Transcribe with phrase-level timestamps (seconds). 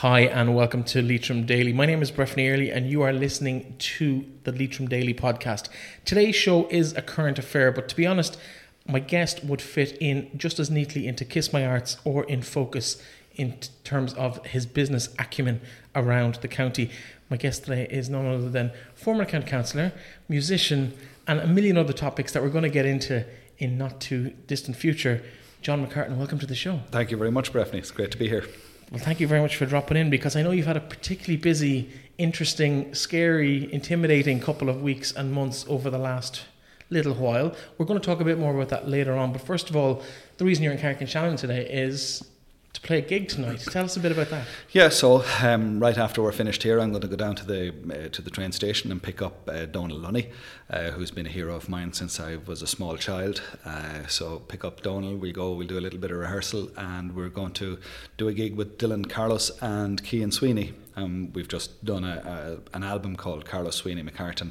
[0.00, 1.72] Hi, and welcome to Leitrim Daily.
[1.72, 5.70] My name is Breffney Early, and you are listening to the Leitrim Daily podcast.
[6.04, 8.38] Today's show is a current affair, but to be honest,
[8.86, 13.02] my guest would fit in just as neatly into Kiss My Arts or in Focus
[13.36, 15.62] in terms of his business acumen
[15.94, 16.90] around the county.
[17.30, 19.92] My guest today is none other than former county councillor,
[20.28, 20.92] musician,
[21.26, 23.24] and a million other topics that we're going to get into
[23.56, 25.22] in not too distant future.
[25.62, 26.80] John McCartan, welcome to the show.
[26.90, 27.78] Thank you very much, Breffney.
[27.78, 28.44] It's great to be here.
[28.92, 31.36] Well, thank you very much for dropping in because I know you've had a particularly
[31.36, 36.44] busy, interesting, scary, intimidating couple of weeks and months over the last
[36.88, 37.52] little while.
[37.78, 39.32] We're going to talk a bit more about that later on.
[39.32, 40.04] But first of all,
[40.36, 42.24] the reason you're in Carrick-on-Shannon today is
[42.76, 43.60] to play a gig tonight.
[43.60, 44.46] Tell us a bit about that.
[44.70, 47.68] Yeah, so um, right after we're finished here, I'm going to go down to the
[47.70, 50.28] uh, to the train station and pick up uh, Donal Lunny,
[50.70, 53.42] uh, who's been a hero of mine since I was a small child.
[53.64, 57.16] Uh, so pick up Donal, we'll go, we'll do a little bit of rehearsal, and
[57.16, 57.78] we're going to
[58.18, 60.74] do a gig with Dylan Carlos and Cian Sweeney.
[60.96, 64.50] Um, we've just done a, a, an album called Carlos Sweeney McCartan.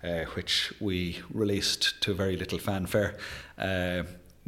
[0.00, 3.16] Uh, which we released to very little fanfare.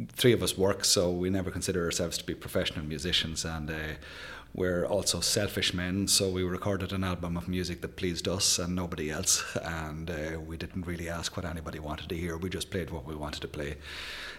[0.09, 3.73] Three of us work, so we never consider ourselves to be professional musicians, and uh,
[4.53, 6.07] we're also selfish men.
[6.07, 10.39] So we recorded an album of music that pleased us and nobody else, and uh,
[10.39, 12.37] we didn't really ask what anybody wanted to hear.
[12.37, 13.77] We just played what we wanted to play,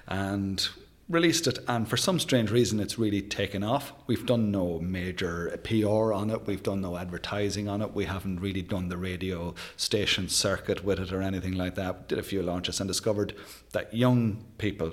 [0.08, 0.68] and
[1.08, 5.58] released it and for some strange reason it's really taken off we've done no major
[5.64, 9.52] pr on it we've done no advertising on it we haven't really done the radio
[9.76, 13.34] station circuit with it or anything like that did a few launches and discovered
[13.72, 14.92] that young people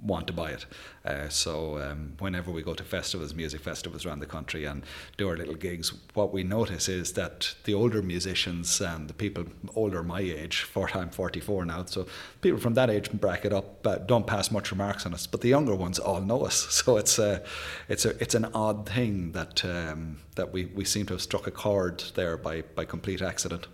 [0.00, 0.66] want to buy it.
[1.04, 4.82] Uh, so um, whenever we go to festivals, music festivals around the country, and
[5.16, 9.44] do our little gigs, what we notice is that the older musicians and the people
[9.74, 12.06] older my age, for I'm 44 now, so
[12.40, 15.48] people from that age bracket up uh, don't pass much remarks on us, but the
[15.48, 16.66] younger ones all know us.
[16.88, 17.42] So it's a,
[17.88, 21.46] it's a, it's an odd thing that um, that we, we seem to have struck
[21.46, 23.66] a chord there by by complete accident.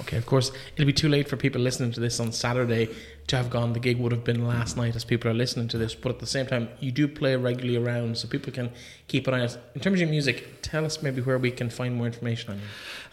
[0.00, 2.88] Okay, of course, it'll be too late for people listening to this on Saturday
[3.26, 3.72] to have gone.
[3.72, 6.18] The gig would have been last night as people are listening to this, but at
[6.18, 8.70] the same time, you do play regularly around, so people can
[9.08, 9.56] keep an eye out.
[9.74, 12.58] In terms of your music, tell us maybe where we can find more information on
[12.58, 12.64] you.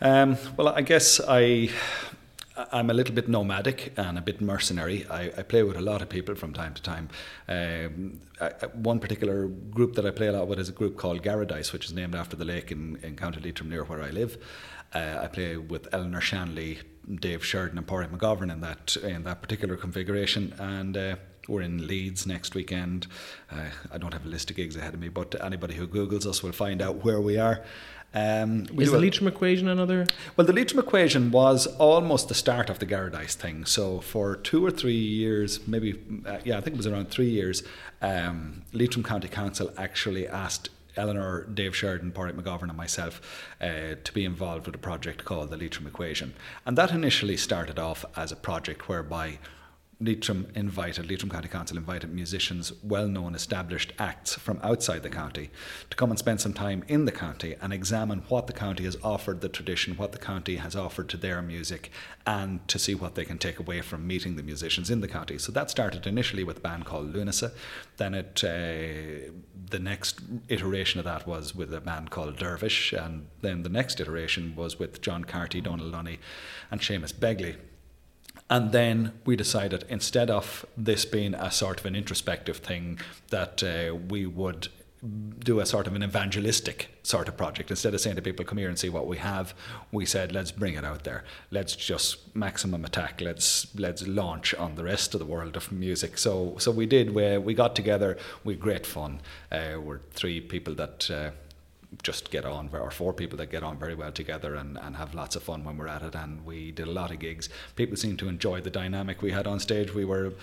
[0.02, 1.70] Um, well, I guess I.
[2.74, 5.08] I'm a little bit nomadic and a bit mercenary.
[5.10, 7.08] I, I play with a lot of people from time to time.
[7.48, 11.24] Um, I, one particular group that I play a lot with is a group called
[11.24, 14.38] Garadice, which is named after the lake in, in County Leitrim near where I live.
[14.94, 16.80] Uh, I play with Eleanor Shanley,
[17.20, 20.98] Dave Sheridan, and Pádraig McGovern in that in that particular configuration, and.
[20.98, 21.16] Uh,
[21.48, 23.08] we're in Leeds next weekend.
[23.52, 26.28] Uh, I don't have a list of gigs ahead of me, but anybody who Googles
[26.28, 27.64] us will find out where we are.
[28.14, 30.08] Um, we Is the Leitrim equation another?
[30.36, 33.66] Well, the Leitrim equation was almost the start of the Garadice thing.
[33.66, 37.30] So for two or three years, maybe, uh, yeah, I think it was around three
[37.30, 37.62] years,
[38.02, 43.22] um, Leitrim County Council actually asked Eleanor, Dave Sheridan, Pádraig McGovern, and myself
[43.62, 46.34] uh, to be involved with a project called the Leitrim Equation.
[46.66, 49.40] And that initially started off as a project whereby
[50.02, 55.50] Leitrim invited, Leitrim County Council invited musicians, well known established acts from outside the county,
[55.90, 58.96] to come and spend some time in the county and examine what the county has
[59.04, 61.92] offered the tradition, what the county has offered to their music,
[62.26, 65.38] and to see what they can take away from meeting the musicians in the county.
[65.38, 67.52] So that started initially with a band called Lunasa.
[67.98, 69.32] Then it, uh,
[69.70, 74.00] the next iteration of that was with a band called Dervish, and then the next
[74.00, 76.20] iteration was with John Carty, Donal Lunny,
[76.72, 77.58] and Seamus Begley.
[78.50, 83.00] And then we decided instead of this being a sort of an introspective thing,
[83.30, 84.70] that uh, we would
[85.40, 87.70] do a sort of an evangelistic sort of project.
[87.70, 89.54] Instead of saying to people, come here and see what we have,
[89.92, 91.24] we said, let's bring it out there.
[91.52, 93.22] Let's just maximum attack.
[93.22, 96.18] Let's let's launch on the rest of the world of music.
[96.18, 97.14] So so we did.
[97.14, 98.18] We, we got together.
[98.44, 99.22] We had great fun.
[99.52, 101.10] Uh, we're three people that.
[101.10, 101.32] Uh,
[102.04, 105.16] just get on, or four people that get on very well together and, and have
[105.16, 106.16] lots of fun when we're at it.
[106.16, 107.50] And we did a lot of gigs.
[107.76, 109.94] People seemed to enjoy the dynamic we had on stage.
[109.94, 110.34] We were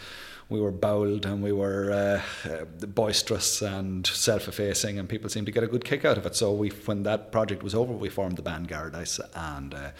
[0.48, 5.52] we were bold and we were uh, uh, boisterous and self-effacing, and people seemed to
[5.52, 6.36] get a good kick out of it.
[6.36, 9.90] So we, when that project was over, we formed the band Garadice, and uh,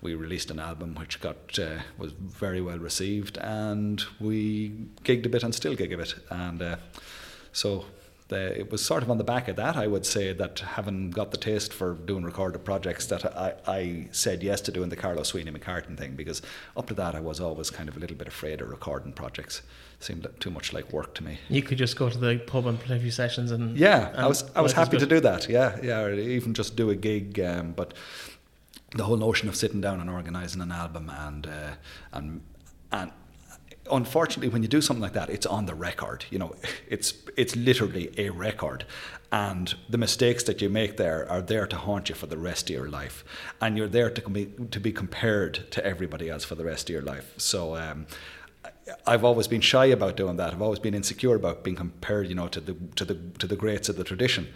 [0.00, 4.72] we released an album which got uh, was very well received, and we
[5.04, 6.76] gigged a bit and still gig a bit, and uh,
[7.52, 7.84] so
[8.32, 11.10] the, it was sort of on the back of that, I would say, that having
[11.10, 14.96] got the taste for doing recorded projects, that I, I said yes to doing the
[14.96, 16.40] Carlos Sweeney McCartan thing because
[16.76, 19.62] up to that I was always kind of a little bit afraid of recording projects.
[19.98, 21.38] It seemed too much like work to me.
[21.48, 24.20] You could just go to the pub and play a few sessions and yeah, and
[24.20, 25.48] I was I was happy to do that.
[25.48, 27.94] Yeah, yeah, or even just do a gig, um, but
[28.94, 31.74] the whole notion of sitting down and organising an album and uh,
[32.12, 32.40] and
[32.90, 33.12] and
[33.90, 36.24] unfortunately, when you do something like that, it's on the record.
[36.30, 36.54] You know,
[36.88, 38.84] it's it's literally a record,
[39.30, 42.70] and the mistakes that you make there are there to haunt you for the rest
[42.70, 43.24] of your life,
[43.60, 46.94] and you're there to be to be compared to everybody else for the rest of
[46.94, 47.34] your life.
[47.36, 47.76] So.
[47.76, 48.06] Um,
[49.06, 50.52] I've always been shy about doing that.
[50.52, 53.56] I've always been insecure about being compared, you know, to the to the to the
[53.56, 54.48] greats of the tradition.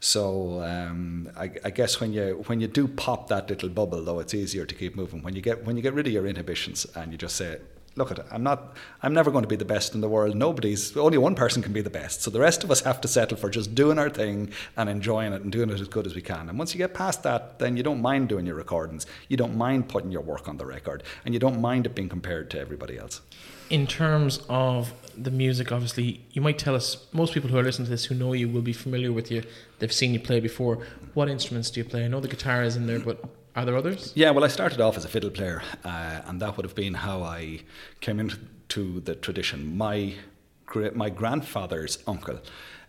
[0.00, 4.20] So um, I, I, guess when you when you do pop that little bubble, though,
[4.20, 5.22] it's easier to keep moving.
[5.22, 7.58] When you get when you get rid of your inhibitions and you just say,
[7.96, 8.26] look at it.
[8.30, 8.76] I'm not.
[9.02, 10.34] I'm never going to be the best in the world.
[10.34, 10.96] Nobody's.
[10.96, 12.22] Only one person can be the best.
[12.22, 15.32] So the rest of us have to settle for just doing our thing and enjoying
[15.32, 16.48] it and doing it as good as we can.
[16.48, 19.06] And once you get past that, then you don't mind doing your recordings.
[19.28, 22.08] You don't mind putting your work on the record, and you don't mind it being
[22.08, 23.20] compared to everybody else.
[23.70, 27.06] In terms of the music, obviously, you might tell us.
[27.12, 29.42] Most people who are listening to this who know you will be familiar with you.
[29.78, 30.86] They've seen you play before.
[31.14, 32.04] What instruments do you play?
[32.04, 33.24] I know the guitar is in there, but
[33.56, 34.12] are there others?
[34.14, 36.94] Yeah, well, I started off as a fiddle player, uh, and that would have been
[36.94, 37.60] how I
[38.00, 39.76] came into the tradition.
[39.76, 40.14] My
[40.94, 42.40] my grandfather's uncle,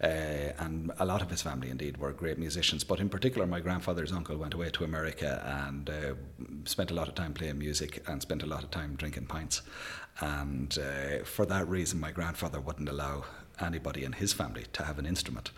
[0.02, 3.60] uh, and a lot of his family indeed were great musicians, but in particular, my
[3.60, 6.14] grandfather's uncle went away to America and uh,
[6.64, 9.62] spent a lot of time playing music and spent a lot of time drinking pints.
[10.20, 13.26] And uh, for that reason, my grandfather wouldn't allow
[13.62, 15.52] anybody in his family to have an instrument.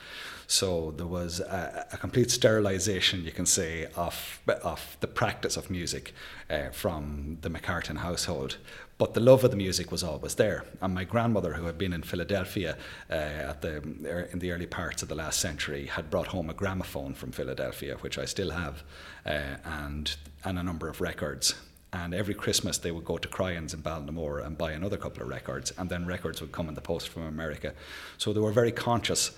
[0.47, 5.69] So there was a, a complete sterilization, you can say, of, of the practice of
[5.69, 6.13] music
[6.49, 8.57] uh, from the McCartan household.
[8.97, 10.65] But the love of the music was always there.
[10.81, 12.77] And my grandmother, who had been in Philadelphia
[13.09, 16.49] uh, at the, er, in the early parts of the last century, had brought home
[16.49, 18.83] a gramophone from Philadelphia, which I still have,
[19.25, 21.53] uh, and, and a number of records
[22.03, 25.29] and every Christmas they would go to Cryan's in Ballinamore and buy another couple of
[25.29, 27.73] records, and then records would come in the post from America.
[28.17, 29.31] So they were very conscious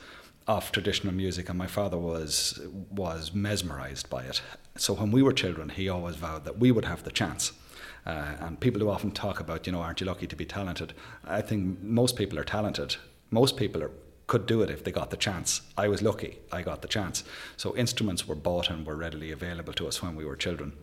[0.48, 2.60] of traditional music, and my father was
[2.90, 4.42] was mesmerised by it.
[4.78, 7.54] So when we were children, he always vowed that we would have the chance.
[8.06, 10.94] Uh, and people who often talk about, you know, aren't you lucky to be talented?
[11.24, 12.96] I think most people are talented.
[13.30, 13.92] Most people are,
[14.26, 15.62] could do it if they got the chance.
[15.78, 17.24] I was lucky; I got the chance.
[17.58, 20.74] So instruments were bought and were readily available to us when we were children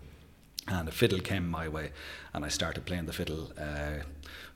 [0.69, 1.93] and a fiddle came my way,
[2.35, 3.53] and I started playing the fiddle.
[3.59, 4.03] Uh,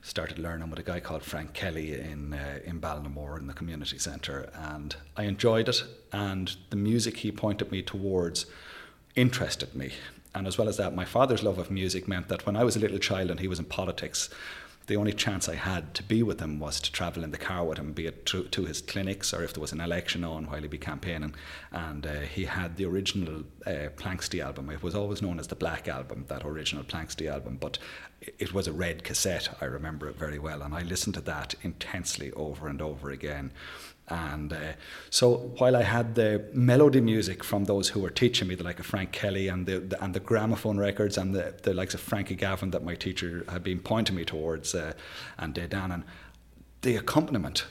[0.01, 3.97] started learning with a guy called Frank Kelly in uh, in Ballinamore in the community
[3.97, 5.83] centre, and I enjoyed it.
[6.11, 8.45] And the music he pointed me towards
[9.15, 9.91] interested me.
[10.33, 12.75] And as well as that, my father's love of music meant that when I was
[12.75, 14.29] a little child and he was in politics,
[14.91, 17.63] the only chance I had to be with him was to travel in the car
[17.63, 20.47] with him, be it to, to his clinics or if there was an election on
[20.47, 21.33] while he'd be campaigning.
[21.71, 24.69] And uh, he had the original uh, Planxty album.
[24.69, 27.77] It was always known as the Black Album, that original Planxty album, but
[28.19, 29.55] it was a red cassette.
[29.61, 30.61] I remember it very well.
[30.61, 33.53] And I listened to that intensely over and over again.
[34.11, 34.73] And uh,
[35.09, 38.77] so while I had the melody music from those who were teaching me, the like
[38.77, 42.01] of Frank Kelly and the, the and the gramophone records and the, the likes of
[42.01, 44.91] Frankie Gavin that my teacher had been pointing me towards, uh,
[45.37, 46.03] and De Dannan,
[46.81, 47.65] the accompaniment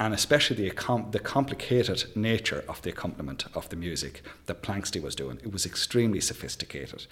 [0.00, 5.00] and especially the, accom- the complicated nature of the accompaniment of the music that Planxty
[5.00, 5.38] was doing.
[5.44, 7.06] It was extremely sophisticated.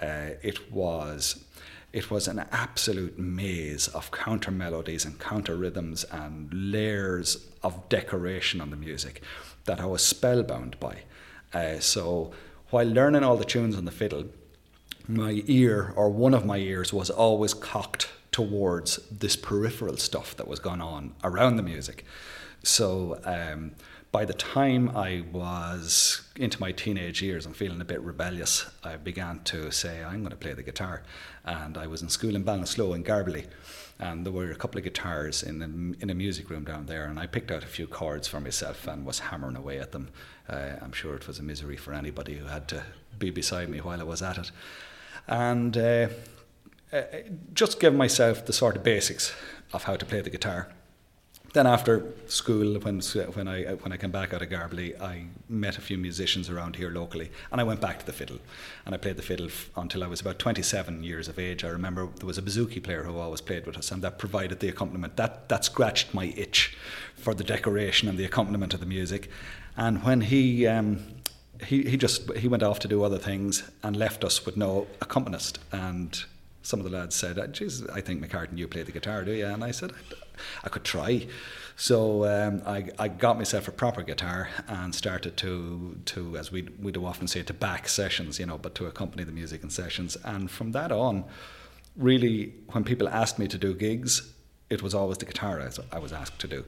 [0.00, 1.44] Uh, it was
[1.92, 8.60] it was an absolute maze of counter melodies and counter rhythms and layers of decoration
[8.60, 9.22] on the music
[9.64, 10.98] that I was spellbound by.
[11.52, 12.32] Uh, so
[12.70, 14.26] while learning all the tunes on the fiddle,
[15.06, 20.46] my ear or one of my ears was always cocked towards this peripheral stuff that
[20.46, 22.04] was going on around the music.
[22.62, 23.72] So um,
[24.10, 28.96] by the time I was into my teenage years and feeling a bit rebellious, I
[28.96, 31.02] began to say, I'm going to play the guitar.
[31.44, 33.46] And I was in school in Ballinasloe in Garbally.
[33.98, 35.66] And there were a couple of guitars in, the,
[36.00, 37.04] in a music room down there.
[37.04, 40.08] And I picked out a few chords for myself and was hammering away at them.
[40.48, 42.84] Uh, I'm sure it was a misery for anybody who had to
[43.18, 44.50] be beside me while I was at it.
[45.26, 46.08] And uh,
[46.92, 47.02] uh,
[47.52, 49.34] just give myself the sort of basics
[49.74, 50.68] of how to play the guitar
[51.54, 55.78] then after school, when when I when I came back out of Garbally, I met
[55.78, 58.38] a few musicians around here locally, and I went back to the fiddle,
[58.84, 61.64] and I played the fiddle f- until I was about 27 years of age.
[61.64, 64.60] I remember there was a bouzouki player who always played with us, and that provided
[64.60, 65.16] the accompaniment.
[65.16, 66.76] That that scratched my itch
[67.16, 69.30] for the decoration and the accompaniment of the music,
[69.76, 70.66] and when he.
[70.66, 71.00] Um,
[71.66, 74.86] he, he just he went off to do other things and left us with no
[75.00, 76.24] accompanist and
[76.62, 79.46] some of the lads said, "Jesus, I think McCartan, you play the guitar, do you?"
[79.46, 79.92] And I said,
[80.64, 81.26] "I could try."
[81.80, 86.68] So um, I, I got myself a proper guitar and started to to as we
[86.80, 89.70] we do often say to back sessions, you know, but to accompany the music in
[89.70, 90.16] sessions.
[90.24, 91.24] And from that on,
[91.96, 94.34] really, when people asked me to do gigs,
[94.68, 96.64] it was always the guitar I was asked to do.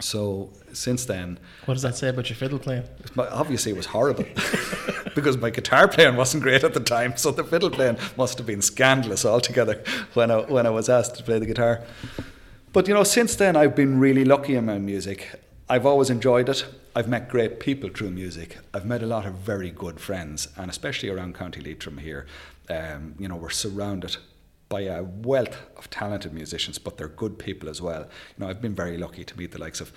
[0.00, 2.84] So since then, what does that say about your fiddle playing?
[3.16, 4.24] Obviously, it was horrible
[5.14, 7.16] because my guitar playing wasn't great at the time.
[7.16, 9.82] So the fiddle playing must have been scandalous altogether
[10.14, 11.84] when I when I was asked to play the guitar.
[12.74, 15.40] But you know, since then I've been really lucky in my music.
[15.70, 16.66] I've always enjoyed it.
[16.96, 18.58] I've met great people through music.
[18.74, 22.26] I've met a lot of very good friends, and especially around County Leitrim here,
[22.68, 24.16] um, you know, we're surrounded
[24.68, 28.08] by a wealth of talented musicians, but they're good people as well.
[28.36, 29.92] You know, I've been very lucky to meet the likes of,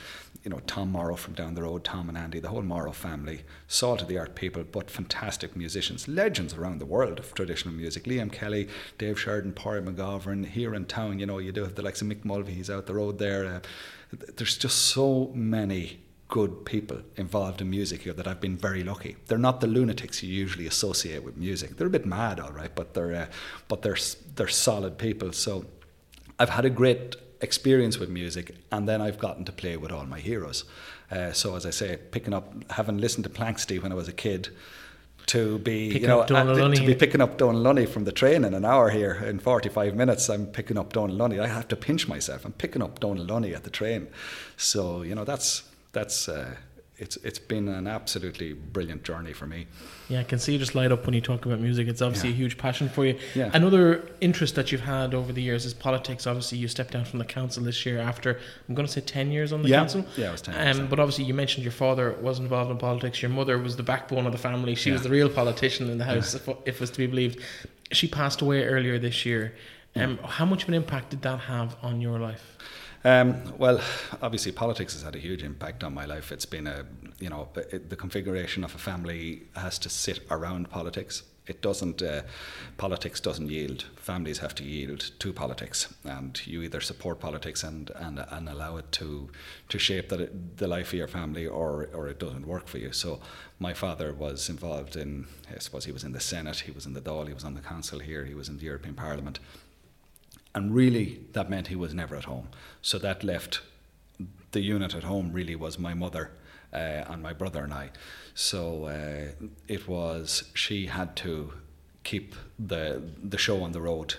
[0.48, 3.42] you know, Tom Morrow from down the road, Tom and Andy, the whole Morrow family,
[3.68, 8.06] salt of the art people, but fantastic musicians, legends around the world of traditional music.
[8.06, 11.82] Liam Kelly, Dave Sheridan, Porry McGovern, here in town, you know, you do have the
[11.82, 13.46] likes of Mick Mulvey, he's out the road there.
[13.46, 13.60] Uh,
[14.38, 16.00] there's just so many
[16.30, 19.18] good people involved in music here that I've been very lucky.
[19.26, 21.76] They're not the lunatics you usually associate with music.
[21.76, 23.26] They're a bit mad, all right, but they're uh,
[23.68, 23.98] but they're
[24.36, 25.34] they're solid people.
[25.34, 25.66] So
[26.40, 30.06] I've had a great experience with music, and then I've gotten to play with all
[30.06, 30.64] my heroes.
[31.12, 34.14] Uh, so as I say, picking up, having listened to Planxty when I was a
[34.14, 34.50] kid.
[35.28, 36.78] To be, Picking you know, uh, Lunny.
[36.78, 39.94] to be picking up Donal Lunny from the train in an hour here in 45
[39.94, 40.30] minutes.
[40.30, 41.38] I'm picking up Donal Lunny.
[41.38, 42.46] I have to pinch myself.
[42.46, 44.08] I'm picking up Donal Lunny at the train.
[44.56, 46.56] So, you know, that's that's uh,
[47.00, 49.68] it's it's been an absolutely brilliant journey for me.
[50.10, 51.88] Yeah, I can see you just light up when you talk about music.
[51.88, 52.36] It's obviously Yeah.
[52.36, 53.18] a huge passion for you.
[53.36, 53.52] Yeah.
[53.54, 56.26] Another interest that you've had over the years is politics.
[56.26, 59.32] Obviously, you stepped down from the council this year after I'm going to say ten
[59.32, 59.78] years on the Yeah.
[59.80, 60.06] council.
[60.18, 62.78] Yeah, it was 10 years, Um, but obviously, you mentioned your father was involved in
[62.78, 63.22] politics.
[63.22, 64.74] Your mother was the backbone of the family.
[64.74, 67.40] She was the real politician in the house, if, if it was to be believed.
[67.92, 69.54] She passed away earlier this year.
[70.00, 72.58] Um, How much of an impact did that have on your life?
[73.04, 73.80] Um, well,
[74.22, 76.32] obviously, politics has had a huge impact on my life.
[76.32, 76.86] It's been a,
[77.20, 81.24] you know, the configuration of a family has to sit around politics.
[81.46, 82.24] It doesn't, uh,
[82.76, 83.86] politics doesn't yield.
[83.96, 88.76] Families have to yield to politics, and you either support politics and, and, and allow
[88.76, 89.30] it to,
[89.70, 92.92] to shape the, the life of your family, or, or it doesn't work for you.
[92.92, 93.22] So,
[93.60, 96.94] my father was involved in, I suppose he was in the Senate, he was in
[96.94, 99.40] the Dáil, he was on the council here, he was in the European Parliament.
[100.58, 102.48] And really, that meant he was never at home.
[102.82, 103.62] So that left
[104.54, 106.32] the unit at home really was my mother
[106.74, 107.92] uh, and my brother and I.
[108.34, 111.54] So uh, it was, she had to
[112.04, 114.16] keep the, the show on the road.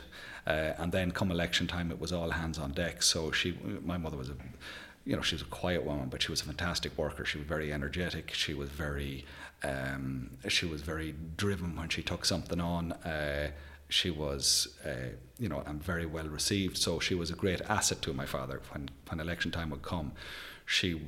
[0.47, 3.03] Uh, and then come election time, it was all hands on deck.
[3.03, 4.37] So she, my mother was a,
[5.05, 7.25] you know, she was a quiet woman, but she was a fantastic worker.
[7.25, 8.33] She was very energetic.
[8.33, 9.25] She was very,
[9.65, 12.93] um, she was very driven when she took something on.
[12.93, 13.51] Uh,
[13.89, 16.77] she was, uh, you know, and very well received.
[16.77, 20.13] So she was a great asset to my father when, when election time would come.
[20.67, 21.01] She,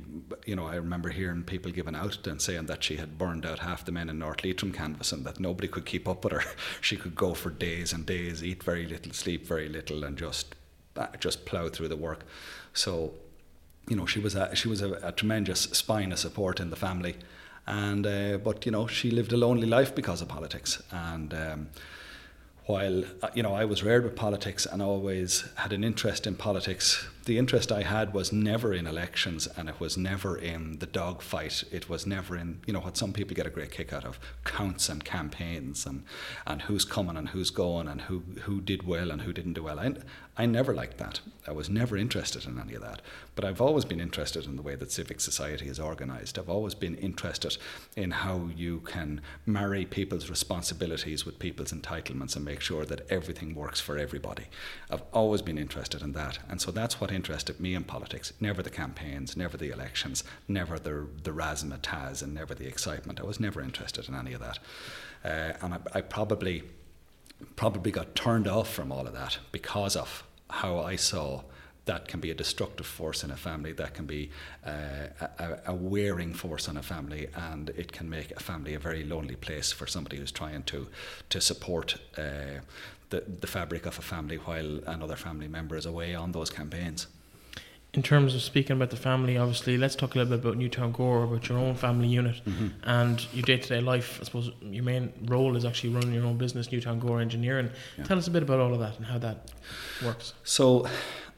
[0.47, 3.59] you know, I remember hearing people giving out and saying that she had burned out
[3.59, 6.43] half the men in North Leitrim canvas and that nobody could keep up with her.
[6.81, 10.55] She could go for days and days, eat very little, sleep very little, and just,
[10.97, 12.25] uh, just plough through the work.
[12.73, 13.13] So,
[13.87, 16.75] you know, she was a, she was a, a tremendous spine of support in the
[16.75, 17.17] family.
[17.67, 20.81] And, uh, but, you know, she lived a lonely life because of politics.
[20.91, 21.69] And, um,
[22.65, 26.35] while uh, you know I was reared with politics and always had an interest in
[26.35, 30.85] politics, the interest I had was never in elections and it was never in the
[30.85, 31.63] dogfight.
[31.71, 34.19] It was never in you know what some people get a great kick out of
[34.43, 36.03] counts and campaigns and
[36.47, 39.63] and who's coming and who's going and who who did well and who didn't do
[39.63, 39.79] well.
[39.79, 39.93] I,
[40.37, 41.19] I never liked that.
[41.45, 43.01] I was never interested in any of that.
[43.35, 46.39] But I've always been interested in the way that civic society is organised.
[46.39, 47.57] I've always been interested
[47.97, 53.55] in how you can marry people's responsibilities with people's entitlements and make sure that everything
[53.55, 54.45] works for everybody.
[54.89, 56.39] I've always been interested in that.
[56.49, 58.33] And so that's what interested me in politics.
[58.39, 63.19] Never the campaigns, never the elections, never the, the razzmatazz, and never the excitement.
[63.19, 64.59] I was never interested in any of that.
[65.23, 66.63] Uh, and I, I probably
[67.55, 71.41] probably got turned off from all of that because of how I saw
[71.85, 74.29] that can be a destructive force in a family, that can be
[74.65, 75.07] uh,
[75.39, 79.03] a, a wearing force on a family, and it can make a family a very
[79.03, 80.87] lonely place for somebody who's trying to
[81.29, 82.59] to support uh,
[83.11, 87.07] the the fabric of a family while another family member is away on those campaigns.
[87.93, 90.93] In terms of speaking about the family, obviously, let's talk a little bit about Newtown
[90.93, 92.41] Gore, about your own family unit
[92.83, 94.17] and your day to day life.
[94.21, 97.69] I suppose your main role is actually running your own business, Newtown Gore Engineering.
[97.97, 98.05] Yeah.
[98.05, 99.51] Tell us a bit about all of that and how that
[100.05, 100.33] works.
[100.45, 100.87] So,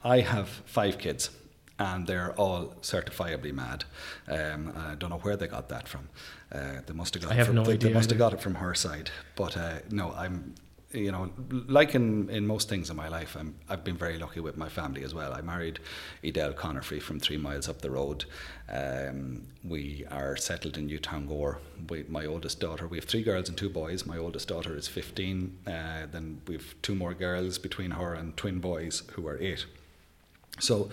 [0.04, 1.32] I have five kids,
[1.80, 3.86] and they're all certifiably mad.
[4.28, 6.10] Um, I don't know where they got that from.
[6.52, 7.32] Uh, they must have got.
[7.32, 9.10] I it have from, no they, idea They must have got it from her side.
[9.36, 10.54] But uh, no, I'm.
[10.94, 14.40] You know, like in, in most things in my life, I'm, I've been very lucky
[14.40, 15.34] with my family as well.
[15.34, 15.80] I married
[16.24, 18.26] Edel Conefrey from three miles up the road.
[18.70, 21.60] Um, we are settled in Newtown Gore.
[21.90, 24.06] We, my oldest daughter, we have three girls and two boys.
[24.06, 25.58] My oldest daughter is 15.
[25.66, 25.72] Uh,
[26.12, 29.66] then we've two more girls between her and twin boys who are eight.
[30.60, 30.90] So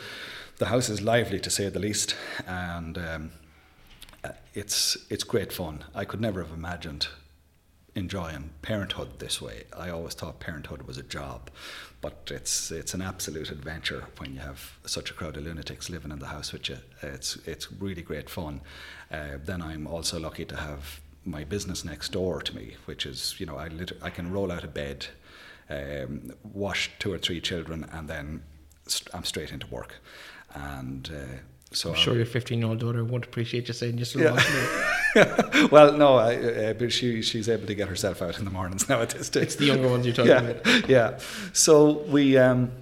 [0.56, 2.16] the house is lively to say the least,
[2.46, 3.30] and um,
[4.24, 5.84] uh, it's it's great fun.
[5.94, 7.08] I could never have imagined
[7.94, 9.64] enjoying parenthood this way.
[9.76, 11.50] I always thought parenthood was a job,
[12.00, 16.10] but it's it's an absolute adventure when you have such a crowd of lunatics living
[16.10, 16.78] in the house with you.
[17.02, 18.60] It's it's really great fun.
[19.10, 23.34] Uh, then I'm also lucky to have my business next door to me, which is
[23.38, 25.06] you know I lit- I can roll out of bed,
[25.68, 28.42] um, wash two or three children, and then
[28.86, 29.96] st- I'm straight into work,
[30.54, 31.10] and.
[31.10, 31.36] Uh,
[31.72, 34.34] so I'm sure your 15 year old daughter won't appreciate you saying just yeah.
[35.70, 38.88] well, no, I, uh, but she she's able to get herself out in the mornings
[38.88, 39.44] now at this stage.
[39.44, 40.88] It's the younger ones you're talking yeah, about.
[40.88, 41.18] Yeah.
[41.52, 42.72] So we, um,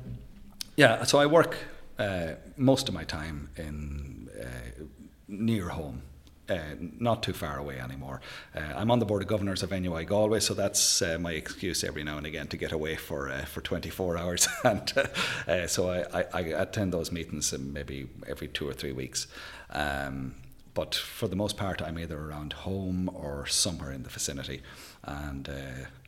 [0.76, 1.04] yeah.
[1.04, 1.56] So I work
[1.98, 4.84] uh, most of my time in uh,
[5.28, 6.02] near home
[6.48, 6.58] uh,
[6.98, 8.20] not too far away anymore.
[8.54, 11.84] Uh, I'm on the board of governors of NUI Galway, so that's uh, my excuse
[11.84, 14.48] every now and again to get away for uh, for 24 hours.
[14.64, 18.92] and uh, uh, so I, I, I, attend those meetings maybe every two or three
[18.92, 19.26] weeks.
[19.70, 20.34] Um,
[20.74, 24.62] but for the most part, I'm either around home or somewhere in the vicinity,
[25.04, 25.48] and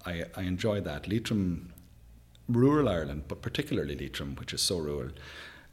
[0.06, 1.08] I, I enjoy that.
[1.08, 1.72] Leitrim,
[2.48, 5.10] rural Ireland, but particularly Leitrim, which is so rural,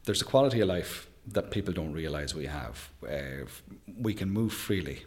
[0.05, 2.89] there's a quality of life that people don't realise we have.
[3.03, 3.45] Uh,
[3.99, 5.03] we can move freely.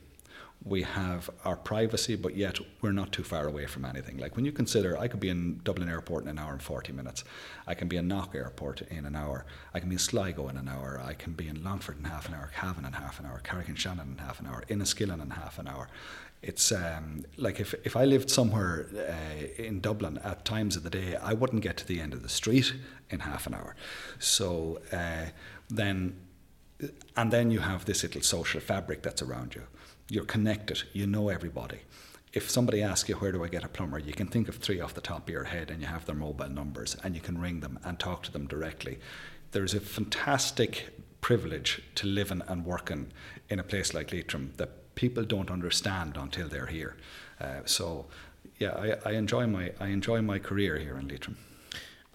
[0.63, 4.19] We have our privacy, but yet we're not too far away from anything.
[4.19, 6.93] Like when you consider, I could be in Dublin Airport in an hour and 40
[6.93, 7.25] minutes.
[7.67, 9.47] I can be in Knock Airport in an hour.
[9.73, 11.01] I can be in Sligo in an hour.
[11.03, 14.13] I can be in Longford in half an hour, Cavan in half an hour, Carrick-on-Shannon
[14.13, 15.89] in half an hour, Enniskillen in half an hour.
[16.43, 20.91] It's um, like if, if I lived somewhere uh, in Dublin at times of the
[20.91, 22.75] day, I wouldn't get to the end of the street
[23.11, 23.77] in half an hour.
[24.19, 25.27] So uh,
[25.69, 26.17] then
[27.17, 29.63] and then you have this little social fabric that's around you.
[30.11, 31.79] You're connected, you know everybody.
[32.33, 33.97] If somebody asks you, Where do I get a plumber?
[34.01, 36.17] you can think of three off the top of your head and you have their
[36.17, 38.99] mobile numbers and you can ring them and talk to them directly.
[39.53, 40.89] There's a fantastic
[41.21, 43.13] privilege to living and working
[43.49, 46.97] in a place like Leitrim that people don't understand until they're here.
[47.41, 48.07] Uh, so,
[48.59, 51.37] yeah, I, I, enjoy my I enjoy my career here in Leitrim.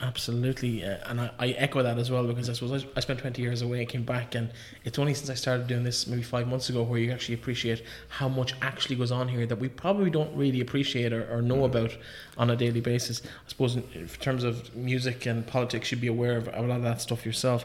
[0.01, 3.17] Absolutely, uh, and I, I, echo that as well because I suppose I, I, spent
[3.19, 4.51] 20 years away and came back, and
[4.83, 7.81] it's only since I started doing this maybe five months ago where you actually appreciate
[8.09, 11.63] how much actually goes on here that we probably don't really appreciate or, or know
[11.63, 11.95] about
[12.38, 13.21] on a daily basis.
[13.23, 16.75] I suppose in, in, terms of music and politics, you'd be aware of a lot
[16.75, 17.63] of that stuff yourself.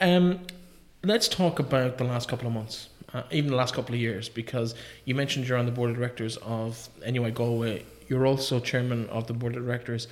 [0.00, 0.38] Um,
[1.02, 2.90] let's talk about the last couple of months.
[3.12, 5.96] Uh, even the last couple of years, because you mentioned you're on the board of
[5.96, 7.84] directors of NUI Galway.
[8.06, 10.06] You're also chairman of the board of directors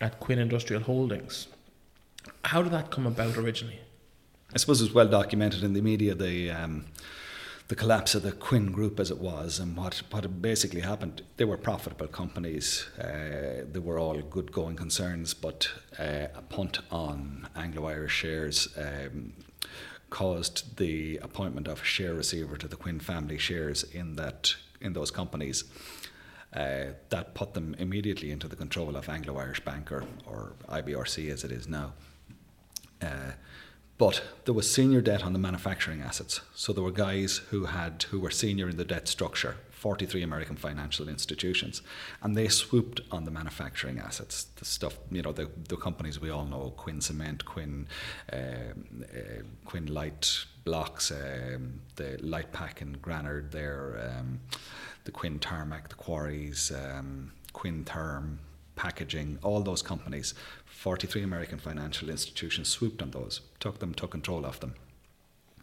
[0.00, 1.48] at Quinn Industrial Holdings.
[2.44, 3.80] How did that come about originally?
[4.54, 6.86] I suppose it was well documented in the media the um,
[7.68, 11.22] the collapse of the Quinn Group as it was, and what what basically happened.
[11.36, 12.86] They were profitable companies.
[12.98, 18.68] Uh, they were all good going concerns, but uh, a punt on Anglo Irish shares.
[18.76, 19.32] Um,
[20.10, 24.92] caused the appointment of a share receiver to the Quinn family shares in that in
[24.92, 25.64] those companies
[26.54, 31.30] uh, that put them immediately into the control of Anglo Irish Bank or, or IBRC
[31.30, 31.92] as it is now.
[33.02, 33.32] Uh,
[33.96, 36.40] but there was senior debt on the manufacturing assets.
[36.54, 40.56] So there were guys who had who were senior in the debt structure, 43 American
[40.56, 41.82] financial institutions,
[42.22, 46.30] and they swooped on the manufacturing assets, the stuff you know, the, the companies we
[46.30, 47.86] all know, Quinn Cement, Quinn,
[48.32, 54.14] um, uh, Quinn Light Blocks, um, the Light Pack and Granard there.
[54.18, 54.40] Um,
[55.04, 58.38] the Quinn Tarmac, the Quarries, um, Quinn Therm,
[58.76, 64.44] packaging, all those companies, 43 American financial institutions swooped on those, took them, took control
[64.44, 64.74] of them.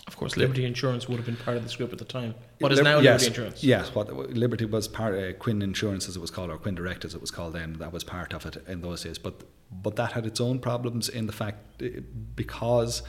[0.08, 2.34] Of course, Liberty Insurance would have been part of the group at the time.
[2.60, 3.64] What is Lib- now yes, Liberty Insurance?
[3.64, 7.06] Yes, what Liberty was part uh, Quinn Insurance as it was called, or Quinn Direct
[7.06, 7.74] as it was called then.
[7.74, 9.20] That was part of it in those days.
[9.20, 12.02] But but that had its own problems in the fact uh,
[12.36, 13.04] because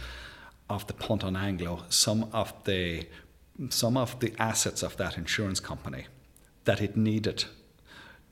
[0.73, 3.07] of the punt on Anglo, some of the
[3.69, 6.07] some of the assets of that insurance company
[6.65, 7.45] that it needed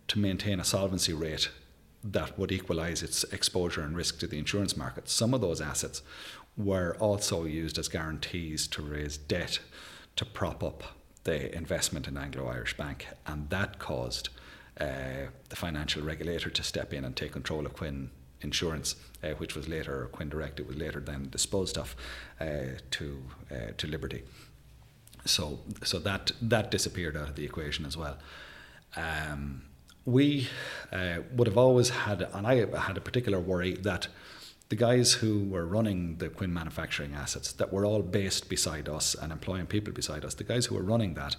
[0.09, 1.51] to maintain a solvency rate
[2.03, 5.09] that would equalize its exposure and risk to the insurance market.
[5.09, 6.03] Some of those assets
[6.57, 9.61] were also used as guarantees to raise debt
[10.17, 10.83] to prop up
[11.25, 14.31] the investment in Anglo Irish Bank, and that caused
[14.81, 18.11] uh, the financial regulator to step in and take control of Quinn
[18.43, 20.61] Insurance, uh, which was later Quinn Direct.
[20.61, 21.95] It was later then disposed of
[22.41, 24.23] uh, to uh, to Liberty.
[25.27, 28.17] So, so that that disappeared out of the equation as well.
[28.97, 29.63] Um,
[30.05, 30.49] we
[30.93, 34.09] uh, would have always had, and I had a particular worry that
[34.71, 39.15] the guys who were running the Quinn manufacturing assets, that were all based beside us
[39.15, 41.37] and employing people beside us, the guys who were running that,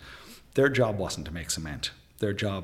[0.54, 1.92] their job wasn't to make cement.
[2.22, 2.64] Their job,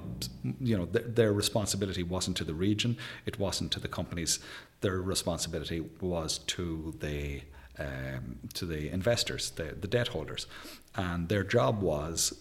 [0.62, 2.96] you know, their, their responsibility wasn't to the region.
[3.26, 4.39] It wasn't to the companies.
[4.82, 7.41] Their responsibility was to the
[7.80, 10.48] um, to the investors, the, the debt holders.
[10.96, 12.34] And their job was,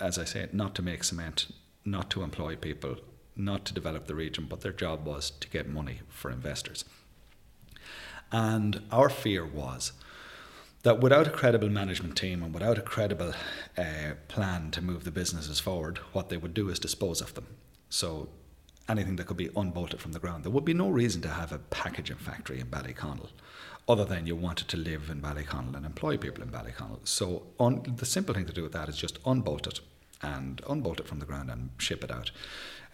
[0.00, 1.46] as I say, not to make cement,
[1.84, 2.96] not to employ people,
[3.36, 6.84] not to develop the region, but their job was to get money for investors.
[8.30, 9.92] And our fear was
[10.88, 13.34] that without a credible management team and without a credible
[13.76, 17.46] uh, plan to move the businesses forward, what they would do is dispose of them.
[17.90, 18.30] So
[18.88, 21.52] anything that could be unbolted from the ground, there would be no reason to have
[21.52, 23.28] a packaging factory in Ballyconnell
[23.86, 27.06] other than you wanted to live in Ballyconnell and employ people in Ballyconnell.
[27.06, 29.80] So the simple thing to do with that is just unbolt it
[30.22, 32.30] and unbolt it from the ground and ship it out.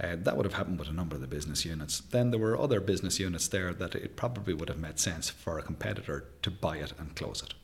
[0.02, 2.00] Uh, that would have happened with a number of the business units.
[2.00, 5.60] Then there were other business units there that it probably would have made sense for
[5.60, 7.54] a competitor to buy it and close it.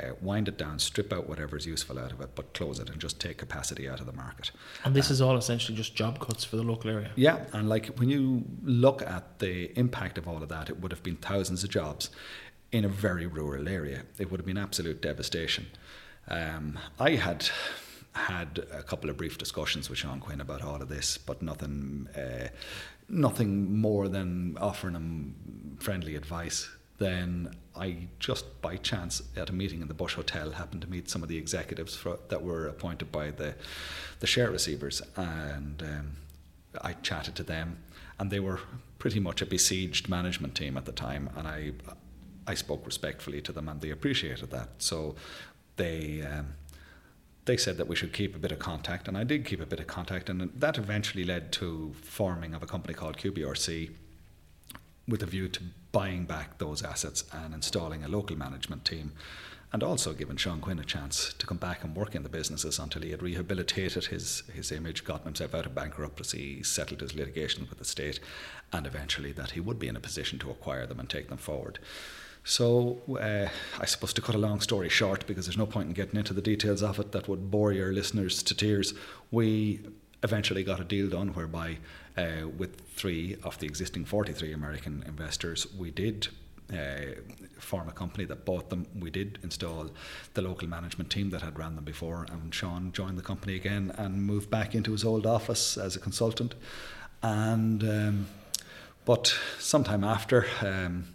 [0.00, 2.88] Uh, wind it down, strip out whatever is useful out of it, but close it
[2.88, 4.52] and just take capacity out of the market.
[4.84, 7.10] And this uh, is all essentially just job cuts for the local area.
[7.16, 10.92] Yeah, and like when you look at the impact of all of that, it would
[10.92, 12.10] have been thousands of jobs
[12.70, 14.02] in a very rural area.
[14.18, 15.66] It would have been absolute devastation.
[16.28, 17.48] Um, I had
[18.12, 22.08] had a couple of brief discussions with Sean Quinn about all of this, but nothing,
[22.16, 22.48] uh,
[23.08, 26.68] nothing more than offering him friendly advice.
[26.98, 31.08] Then I just by chance at a meeting in the Bush Hotel happened to meet
[31.08, 33.54] some of the executives for, that were appointed by the
[34.20, 36.16] the share receivers, and um,
[36.82, 37.78] I chatted to them,
[38.18, 38.58] and they were
[38.98, 41.72] pretty much a besieged management team at the time, and I
[42.48, 44.68] I spoke respectfully to them, and they appreciated that.
[44.78, 45.14] So
[45.76, 46.22] they.
[46.22, 46.54] Um,
[47.44, 49.64] they said that we should keep a bit of contact, and I did keep a
[49.64, 53.88] bit of contact, and that eventually led to forming of a company called QBRC
[55.08, 59.12] with a view to buying back those assets and installing a local management team
[59.72, 62.78] and also giving Sean Quinn a chance to come back and work in the businesses
[62.78, 67.66] until he had rehabilitated his, his image, gotten himself out of bankruptcy, settled his litigation
[67.68, 68.18] with the state,
[68.72, 71.38] and eventually that he would be in a position to acquire them and take them
[71.38, 71.78] forward.
[72.44, 75.94] So, uh, I suppose to cut a long story short, because there's no point in
[75.94, 78.94] getting into the details of it that would bore your listeners to tears,
[79.30, 79.80] we
[80.22, 81.76] eventually got a deal done whereby,
[82.18, 86.28] uh, with three of the existing 43 American investors, we did
[86.72, 87.14] uh,
[87.58, 88.86] form a company that bought them.
[88.98, 89.90] We did install
[90.34, 93.92] the local management team that had ran them before, and Sean joined the company again
[93.96, 96.54] and moved back into his old office as a consultant.
[97.22, 98.26] And um,
[99.04, 100.46] but sometime after.
[100.60, 101.14] Um,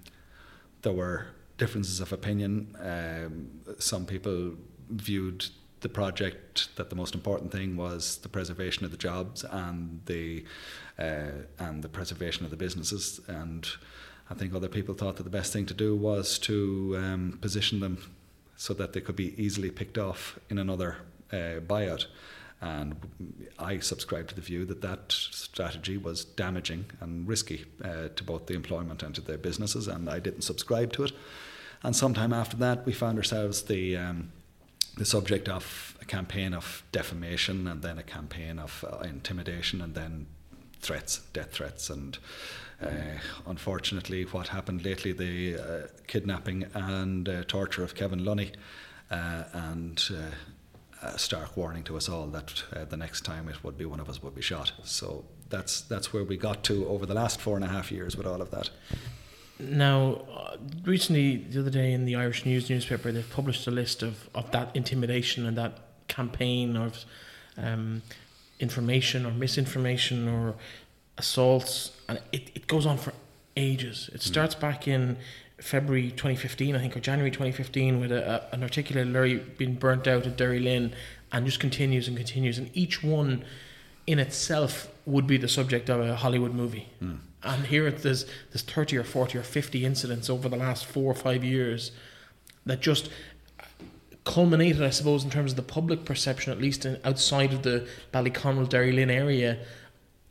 [0.83, 2.75] there were differences of opinion.
[2.79, 4.53] Um, some people
[4.89, 5.45] viewed
[5.83, 10.43] the project that the most important thing was the preservation of the jobs and the
[10.97, 13.21] uh, and the preservation of the businesses.
[13.27, 13.67] And
[14.29, 17.79] I think other people thought that the best thing to do was to um, position
[17.79, 17.97] them
[18.55, 20.97] so that they could be easily picked off in another
[21.31, 22.05] uh, buyout.
[22.61, 22.95] And
[23.59, 28.45] I subscribe to the view that that strategy was damaging and risky uh, to both
[28.45, 31.11] the employment and to their businesses, and I didn't subscribe to it.
[31.83, 34.31] And sometime after that, we found ourselves the um,
[34.97, 39.95] the subject of a campaign of defamation, and then a campaign of uh, intimidation, and
[39.95, 40.27] then
[40.81, 42.17] threats, death threats, and
[42.81, 48.51] uh, unfortunately, what happened lately, the uh, kidnapping and uh, torture of Kevin Lunny,
[49.09, 53.63] uh, and uh, a stark warning to us all that uh, the next time it
[53.63, 54.71] would be one of us would be shot.
[54.83, 58.17] So that's that's where we got to over the last four and a half years
[58.17, 58.69] with all of that.
[59.69, 64.03] Now, uh, recently, the other day in the Irish News newspaper, they've published a list
[64.03, 67.05] of, of that intimidation and that campaign of
[67.57, 68.01] um,
[68.59, 70.55] information or misinformation or
[71.17, 73.13] assaults, and it, it goes on for
[73.55, 74.09] ages.
[74.13, 74.27] It hmm.
[74.27, 75.17] starts back in
[75.59, 80.07] February 2015, I think, or January 2015, with a, a, an articulated lorry being burnt
[80.07, 80.93] out at Derrylin,
[81.31, 82.57] and just continues and continues.
[82.57, 83.43] And each one
[84.05, 86.89] in itself would be the subject of a Hollywood movie.
[87.01, 87.19] Mm.
[87.43, 91.15] And here there's, there's 30 or 40 or 50 incidents over the last four or
[91.15, 91.91] five years
[92.65, 93.09] that just
[94.23, 97.87] culminated, I suppose, in terms of the public perception, at least in, outside of the
[98.13, 99.59] Ballyconnell, Derrylin area,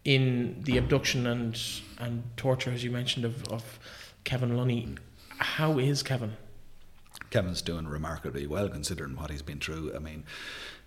[0.04, 1.60] in the abduction and,
[1.98, 3.78] and torture, as you mentioned, of, of
[4.24, 4.96] Kevin Lunny
[5.42, 6.36] how is Kevin?
[7.30, 9.92] Kevin's doing remarkably well considering what he's been through.
[9.94, 10.24] I mean,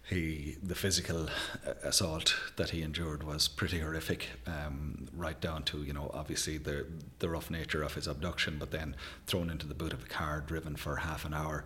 [0.07, 1.27] he the physical
[1.83, 6.85] assault that he endured was pretty horrific, um, right down to you know obviously the
[7.19, 10.43] the rough nature of his abduction, but then thrown into the boot of a car,
[10.45, 11.65] driven for half an hour,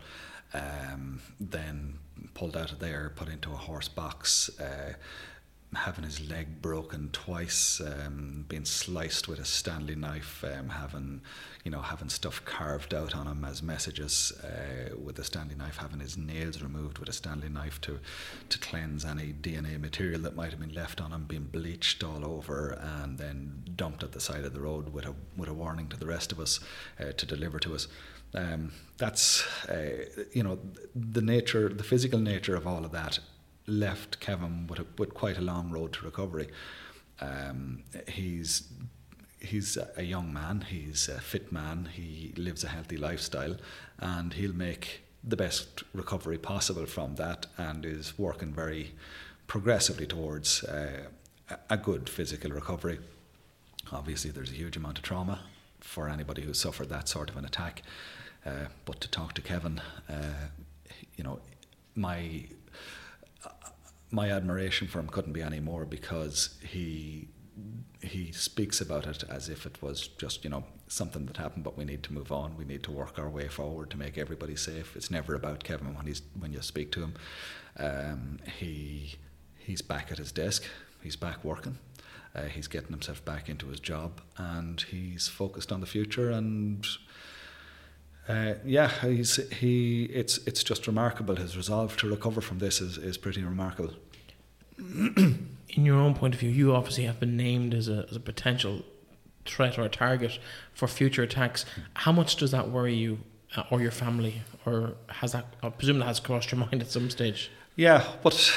[0.54, 2.00] um, then
[2.34, 4.50] pulled out of there, put into a horse box.
[4.60, 4.94] Uh,
[5.76, 11.22] having his leg broken twice, um, being sliced with a Stanley knife, um, having
[11.64, 15.78] you know having stuff carved out on him as messages uh, with a Stanley knife,
[15.78, 18.00] having his nails removed with a Stanley knife to
[18.50, 22.26] to cleanse any DNA material that might have been left on him, being bleached all
[22.26, 25.88] over, and then dumped at the side of the road with a with a warning
[25.90, 26.60] to the rest of us
[27.00, 27.88] uh, to deliver to us.
[28.34, 30.58] Um, that's uh, you know
[30.96, 33.20] the nature, the physical nature of all of that
[33.70, 36.50] left Kevin with, a, with quite a long road to recovery.
[37.22, 38.70] Um, he's
[39.40, 40.62] he's a young man.
[40.62, 41.90] He's a fit man.
[41.94, 43.56] He lives a healthy lifestyle,
[44.00, 48.94] and he'll make the best recovery possible from that, and is working very
[49.48, 51.08] progressively towards uh,
[51.70, 53.00] a good physical recovery.
[53.92, 55.40] Obviously, there's a huge amount of trauma
[55.80, 57.82] for anybody who's suffered that sort of an attack.
[58.46, 60.48] Uh, but to talk to Kevin, uh,
[61.18, 61.40] you know,
[61.96, 62.46] my
[64.12, 67.30] my admiration for him couldn't be any more because he
[68.02, 71.78] he speaks about it as if it was just you know something that happened, but
[71.78, 72.58] we need to move on.
[72.58, 74.96] We need to work our way forward to make everybody safe.
[74.96, 77.14] It's never about Kevin when he's when you speak to him.
[77.78, 79.16] Um, he
[79.58, 80.64] he's back at his desk.
[81.02, 81.78] He's back working.
[82.36, 86.30] Uh, he's getting himself back into his job, and he's focused on the future.
[86.30, 86.86] And
[88.30, 90.04] uh, yeah, he's he.
[90.04, 91.36] It's it's just remarkable.
[91.36, 93.94] His resolve to recover from this is is pretty remarkable.
[94.78, 98.20] In your own point of view, you obviously have been named as a as a
[98.20, 98.84] potential
[99.46, 100.38] threat or a target
[100.74, 101.66] for future attacks.
[101.96, 103.20] How much does that worry you
[103.56, 105.46] uh, or your family, or has that?
[105.64, 107.50] I presume that has crossed your mind at some stage.
[107.76, 108.54] Yeah, but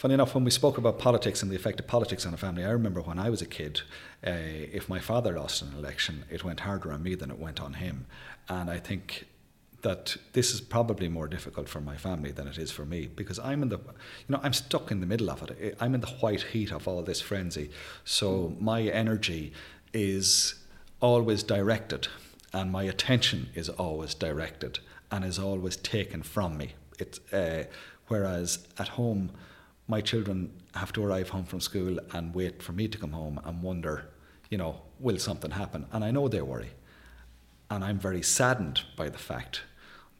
[0.00, 2.64] funny enough, when we spoke about politics and the effect of politics on a family,
[2.64, 3.82] I remember when I was a kid,
[4.26, 7.60] uh, if my father lost an election, it went harder on me than it went
[7.60, 8.06] on him.
[8.48, 9.26] And I think
[9.82, 13.38] that this is probably more difficult for my family than it is for me because
[13.40, 15.76] I'm in the, you know, I'm stuck in the middle of it.
[15.78, 17.70] I'm in the white heat of all this frenzy.
[18.02, 19.52] So my energy
[19.92, 20.54] is
[21.00, 22.08] always directed
[22.54, 24.78] and my attention is always directed
[25.10, 26.72] and is always taken from me.
[26.98, 27.64] It's, uh,
[28.08, 29.32] whereas at home,
[29.90, 33.40] my children have to arrive home from school and wait for me to come home
[33.44, 34.06] and wonder,
[34.48, 35.84] you know, will something happen?
[35.92, 36.70] And I know they worry.
[37.68, 39.62] And I'm very saddened by the fact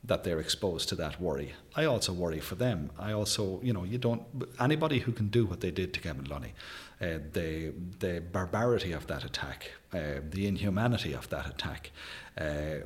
[0.02, 1.52] that they're exposed to that worry.
[1.76, 2.90] I also worry for them.
[2.98, 4.22] I also, you know, you don't,
[4.58, 6.54] anybody who can do what they did to Kevin Lunny,
[7.00, 11.90] uh, the, the barbarity of that attack, uh, the inhumanity of that attack,
[12.38, 12.78] uh,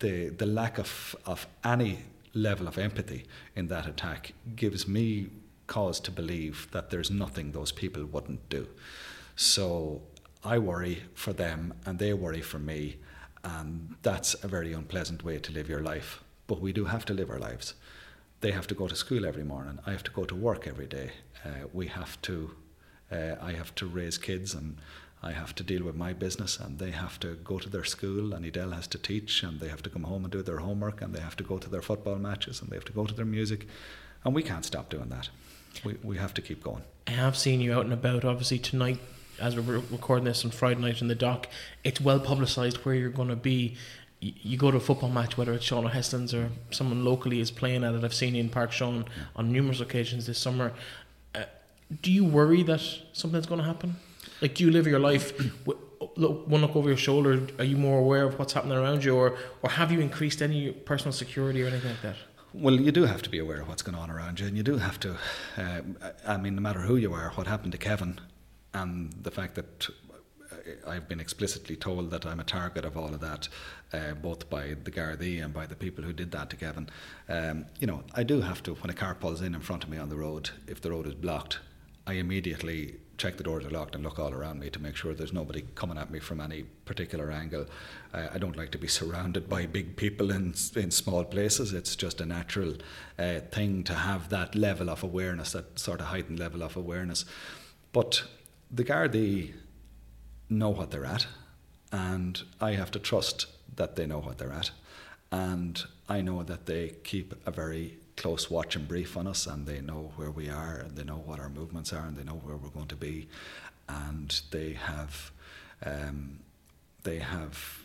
[0.00, 1.98] the, the lack of, of any
[2.32, 5.28] level of empathy in that attack gives me
[5.70, 8.66] cause to believe that there's nothing those people wouldn't do.
[9.36, 10.02] So
[10.44, 12.96] I worry for them and they worry for me,
[13.44, 16.22] and that's a very unpleasant way to live your life.
[16.48, 17.74] But we do have to live our lives.
[18.40, 19.78] They have to go to school every morning.
[19.86, 21.10] I have to go to work every day.
[21.44, 22.50] Uh, we have to.
[23.12, 24.76] Uh, I have to raise kids and
[25.22, 28.32] I have to deal with my business and they have to go to their school
[28.32, 31.02] and Edel has to teach and they have to come home and do their homework
[31.02, 33.14] and they have to go to their football matches and they have to go to
[33.14, 33.66] their music
[34.24, 35.28] and we can't stop doing that
[35.84, 36.82] we, we have to keep going.
[37.06, 38.24] I have seen you out and about.
[38.24, 38.98] Obviously tonight,
[39.40, 41.48] as we're recording this on Friday night in the dock,
[41.84, 43.76] it's well publicised where you're going to be.
[44.20, 47.84] You go to a football match, whether it's Seán O'Heslin's or someone locally is playing
[47.84, 48.04] at it.
[48.04, 50.74] I've seen you in Páirc Seán on numerous occasions this summer.
[51.34, 51.44] Uh,
[52.02, 52.82] do you worry that
[53.14, 53.96] something's going to happen?
[54.42, 55.32] Like, do you live your life
[55.66, 55.78] with
[56.16, 57.46] one look over your shoulder?
[57.58, 60.70] Are you more aware of what's happening around you, or or have you increased any
[60.70, 62.16] personal security or anything like that?
[62.52, 64.64] Well, you do have to be aware of what's going on around you, and you
[64.64, 65.16] do have to.
[65.56, 65.82] Uh,
[66.26, 68.20] I mean, no matter who you are, what happened to Kevin,
[68.74, 69.88] and the fact that
[70.50, 73.48] uh, I've been explicitly told that I'm a target of all of that,
[73.92, 76.88] uh, both by the Gardaí and by the people who did that to Kevin.
[77.28, 79.90] Um, you know, I do have to, when a car pulls in in front of
[79.90, 81.60] me on the road, if the road is blocked,
[82.10, 85.14] I immediately check the doors are locked and look all around me to make sure
[85.14, 87.66] there's nobody coming at me from any particular angle.
[88.12, 91.72] Uh, I don't like to be surrounded by big people in in small places.
[91.72, 92.74] It's just a natural
[93.16, 97.24] uh, thing to have that level of awareness, that sort of heightened level of awareness.
[97.92, 98.24] But
[98.72, 99.52] the Gardaí
[100.48, 101.28] know what they're at,
[101.92, 103.46] and I have to trust
[103.76, 104.72] that they know what they're at,
[105.30, 109.66] and I know that they keep a very close watch and brief on us, and
[109.66, 112.38] they know where we are, and they know what our movements are, and they know
[112.44, 113.26] where we're going to be,
[113.88, 115.30] and they have,
[115.86, 116.38] um,
[117.02, 117.80] they have,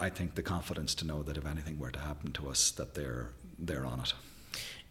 [0.00, 2.94] I think, the confidence to know that if anything were to happen to us, that
[2.94, 4.14] they're they're on it.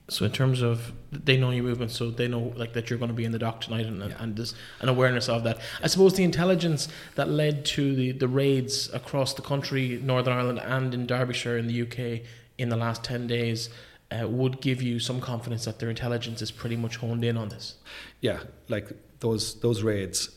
[0.10, 3.10] So in terms of they know your movements, so they know like that you're going
[3.10, 4.16] to be in the dock tonight, and, yeah.
[4.20, 5.58] and there's an awareness of that.
[5.82, 10.60] I suppose the intelligence that led to the, the raids across the country, Northern Ireland,
[10.60, 12.22] and in Derbyshire in the UK
[12.60, 13.70] in the last ten days
[14.14, 17.50] uh, would give you some confidence that their intelligence is pretty much honed in on
[17.50, 17.76] this.
[18.22, 20.30] Yeah, like those those raids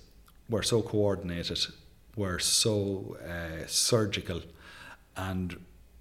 [0.49, 1.67] were so coordinated,
[2.17, 4.43] were so uh, surgical,
[5.17, 5.57] and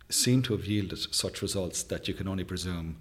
[0.09, 2.97] seem to have yielded such results that you can only presume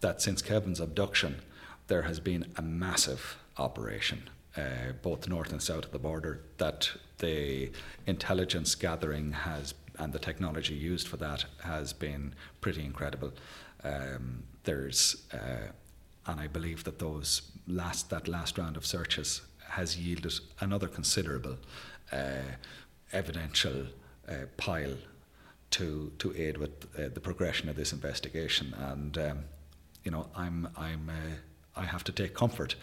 [0.00, 1.42] that since Kevin's abduction,
[1.86, 6.90] there has been a massive operation, uh, both north and south of the border, that
[7.18, 7.70] the
[8.06, 13.32] intelligence gathering has and the technology used for that has been pretty incredible.
[13.86, 15.70] Um, there's uh,
[16.26, 21.56] and I believe that those last that last round of searches has yielded another considerable
[22.12, 22.56] uh,
[23.12, 23.86] evidential
[24.28, 24.96] uh, pile
[25.70, 28.74] to to aid with uh, the progression of this investigation.
[28.78, 29.38] And um,
[30.04, 32.76] you know, I'm I'm uh, I have to take comfort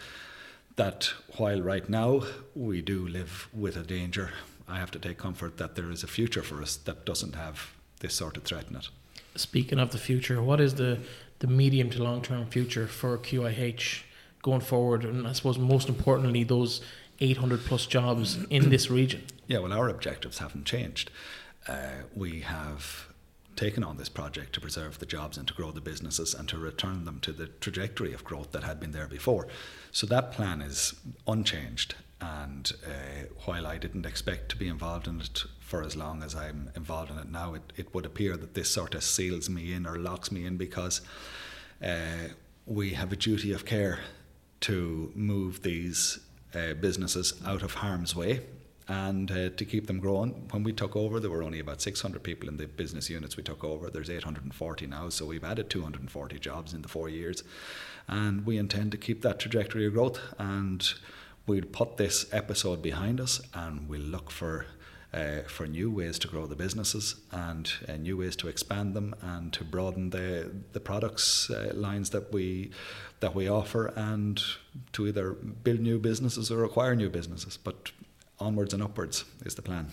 [0.76, 2.22] that while right now
[2.54, 4.30] we do live with a danger,
[4.68, 7.74] I have to take comfort that there is a future for us that doesn't have
[8.00, 8.88] this sort of threat in it.
[9.36, 11.00] Speaking of the future, what is the
[11.40, 14.02] the medium to long term future for QIH
[14.42, 15.04] going forward?
[15.04, 16.80] And I suppose most importantly, those
[17.20, 19.24] 800 plus jobs in this region.
[19.46, 21.10] Yeah, well, our objectives haven't changed.
[21.66, 23.08] Uh, we have
[23.56, 26.58] taken on this project to preserve the jobs and to grow the businesses and to
[26.58, 29.46] return them to the trajectory of growth that had been there before.
[29.92, 30.94] So that plan is
[31.26, 31.94] unchanged.
[32.20, 36.34] And uh, while I didn't expect to be involved in it for as long as
[36.34, 39.72] I'm involved in it now, it, it would appear that this sort of seals me
[39.72, 41.00] in or locks me in because
[41.82, 42.28] uh,
[42.66, 44.00] we have a duty of care
[44.60, 46.20] to move these
[46.54, 48.40] uh, businesses out of harm's way
[48.88, 50.30] and uh, to keep them growing.
[50.50, 53.42] When we took over, there were only about 600 people in the business units we
[53.42, 53.88] took over.
[53.88, 57.42] There's 840 now, so we've added 240 jobs in the four years,
[58.06, 60.20] and we intend to keep that trajectory of growth.
[60.38, 60.86] And
[61.46, 64.66] we'll put this episode behind us, and we'll look for.
[65.14, 69.14] Uh, for new ways to grow the businesses and uh, new ways to expand them
[69.22, 72.72] and to broaden the the products uh, lines that we
[73.20, 74.42] that we offer and
[74.92, 77.56] to either build new businesses or acquire new businesses.
[77.56, 77.92] But
[78.40, 79.86] onwards and upwards is the plan.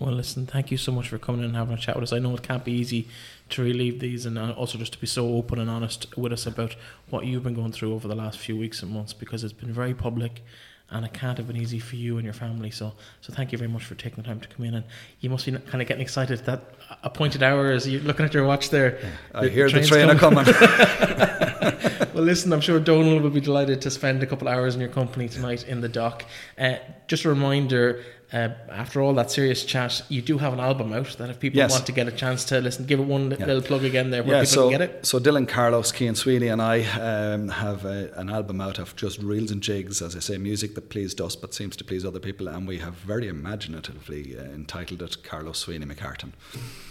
[0.00, 2.12] Well, listen, thank you so much for coming and having a chat with us.
[2.12, 3.06] I know it can't be easy
[3.50, 6.46] to relieve these and uh, also just to be so open and honest with us
[6.46, 6.74] about
[7.10, 9.72] what you've been going through over the last few weeks and months because it's been
[9.72, 10.42] very public
[10.90, 12.70] and it can't have been easy for you and your family.
[12.70, 14.74] So, so thank you very much for taking the time to come in.
[14.74, 14.84] And
[15.20, 18.46] you must be kind of getting excited that appointed hour as you're looking at your
[18.46, 18.98] watch there.
[19.34, 20.44] I the, hear the, train coming.
[20.44, 22.10] coming.
[22.14, 24.80] well, listen, I'm sure Donald will be delighted to spend a couple of hours in
[24.80, 26.24] your company tonight in the dock.
[26.56, 30.92] Uh, just a reminder uh, after all that serious chat, you do have an album
[30.92, 31.70] out that if people yes.
[31.70, 33.46] want to get a chance to listen, give it one yeah.
[33.46, 35.06] little plug again there where yeah, people so, can get it.
[35.06, 39.22] So Dylan Carlos, Cian Sweeney, and I um, have a, an album out of just
[39.22, 42.20] reels and jigs, as I say, music that pleased us but seems to please other
[42.20, 46.32] people, and we have very imaginatively uh, entitled it Carlos Sweeney McCartin.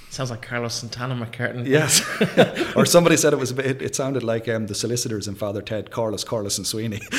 [0.09, 1.67] Sounds like Carlos Santana McCartin.
[1.67, 2.01] Yes.
[2.75, 3.51] or somebody said it was.
[3.51, 7.01] It, it sounded like um, the solicitors and Father Ted, Carlos, Carlos, and Sweeney.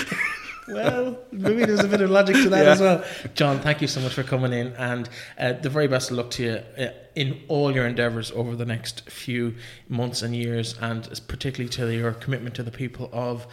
[0.69, 2.73] well, maybe there's a bit of logic to that yeah.
[2.73, 3.05] as well.
[3.35, 6.31] John, thank you so much for coming in, and uh, the very best of luck
[6.33, 9.55] to you uh, in all your endeavours over the next few
[9.89, 13.47] months and years, and particularly to your commitment to the people of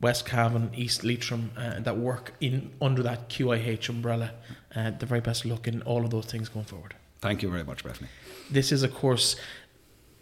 [0.00, 4.32] West Cavan, East Leitrim, uh, that work in under that QIH umbrella.
[4.74, 6.94] Uh, the very best luck in all of those things going forward.
[7.20, 8.08] Thank you very much, Bethany.
[8.50, 9.36] This is, of course,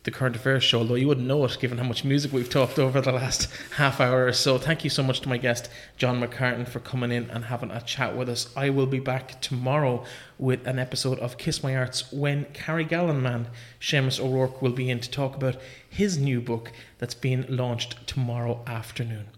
[0.04, 2.78] the current affairs show, although you wouldn't know it given how much music we've talked
[2.78, 4.58] over the last half hour or so.
[4.58, 7.80] Thank you so much to my guest, John McCartin, for coming in and having a
[7.80, 8.50] chat with us.
[8.56, 10.04] I will be back tomorrow
[10.38, 13.48] with an episode of Kiss My Arts when Carrigallen man,
[13.80, 15.56] Seamus O'Rourke, will be in to talk about
[15.88, 19.28] his new book that's being launched tomorrow afternoon.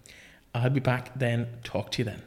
[0.54, 1.48] I'll be back then.
[1.62, 2.22] Talk to you then.